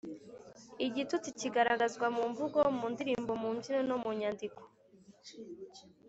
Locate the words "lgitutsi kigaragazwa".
0.85-2.05